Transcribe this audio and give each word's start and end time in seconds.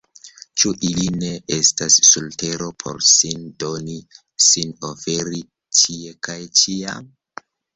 Ĉu 0.61 0.69
ili 0.87 1.03
ne 1.23 1.27
estas 1.55 1.97
sur 2.11 2.25
tero 2.43 2.71
por 2.85 3.03
sin 3.09 3.45
doni, 3.65 3.99
sin 4.49 4.75
oferi, 4.91 5.45
ĉie 5.83 6.19
kaj 6.31 6.39
ĉiam? 6.63 7.17